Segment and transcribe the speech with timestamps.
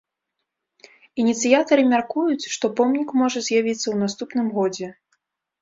[1.23, 4.87] Ініцыятары мяркуюць, што помнік можа з'явіцца ў наступным годзе.